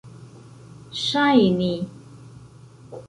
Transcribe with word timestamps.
ŝajni 1.03 1.69